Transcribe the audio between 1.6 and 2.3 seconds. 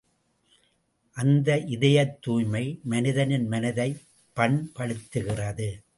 இதயத்